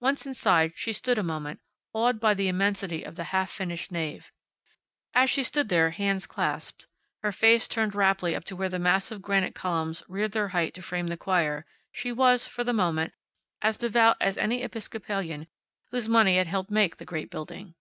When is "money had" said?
16.08-16.48